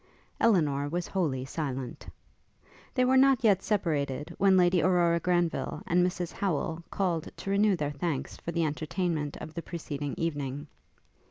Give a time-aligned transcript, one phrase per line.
[0.39, 2.07] Elinor was wholly silent.
[2.95, 7.75] They were not yet separated, when Lady Aurora Granville and Mrs Howel called to renew
[7.75, 10.65] their thanks for the entertainment of the preceding evening.